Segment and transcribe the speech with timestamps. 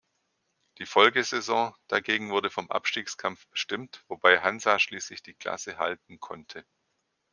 [0.79, 6.65] Die Folgesaison dagegen wurde vom Abstiegskampf bestimmt, wobei Hansa schließlich die Klasse halten konnte.